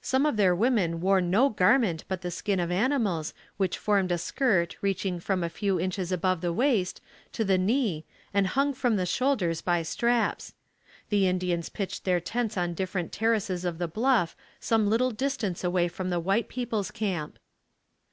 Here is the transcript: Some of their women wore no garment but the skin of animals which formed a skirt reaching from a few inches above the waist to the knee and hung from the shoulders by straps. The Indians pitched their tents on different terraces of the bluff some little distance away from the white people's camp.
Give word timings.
Some 0.00 0.24
of 0.24 0.36
their 0.36 0.54
women 0.54 1.00
wore 1.00 1.20
no 1.20 1.48
garment 1.48 2.04
but 2.06 2.22
the 2.22 2.30
skin 2.30 2.60
of 2.60 2.70
animals 2.70 3.34
which 3.56 3.76
formed 3.76 4.12
a 4.12 4.18
skirt 4.18 4.76
reaching 4.80 5.18
from 5.18 5.42
a 5.42 5.48
few 5.48 5.80
inches 5.80 6.12
above 6.12 6.42
the 6.42 6.52
waist 6.52 7.00
to 7.32 7.44
the 7.44 7.58
knee 7.58 8.04
and 8.32 8.46
hung 8.46 8.72
from 8.72 8.94
the 8.94 9.04
shoulders 9.04 9.62
by 9.62 9.82
straps. 9.82 10.54
The 11.08 11.26
Indians 11.26 11.70
pitched 11.70 12.04
their 12.04 12.20
tents 12.20 12.56
on 12.56 12.74
different 12.74 13.10
terraces 13.10 13.64
of 13.64 13.78
the 13.78 13.88
bluff 13.88 14.36
some 14.60 14.88
little 14.88 15.10
distance 15.10 15.64
away 15.64 15.88
from 15.88 16.08
the 16.08 16.20
white 16.20 16.46
people's 16.48 16.92
camp. 16.92 17.40